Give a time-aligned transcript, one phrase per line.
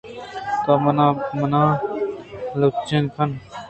[0.63, 0.71] تو
[1.39, 1.63] منا
[2.59, 3.29] لچین کن